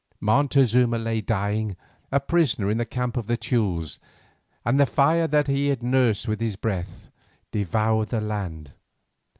[0.19, 1.75] Montezuma lay dying,
[2.11, 3.99] a prisoner in the camp of the Teules,
[4.65, 7.11] and the fire that he had nursed with his breath
[7.51, 8.73] devoured the land.